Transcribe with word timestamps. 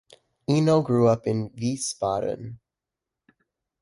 Eno 0.47 0.81
grew 0.81 1.07
up 1.07 1.27
in 1.27 1.51
Wiesbaden. 1.55 2.57